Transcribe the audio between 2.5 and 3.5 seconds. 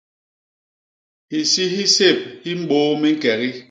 mbôô miñkegi.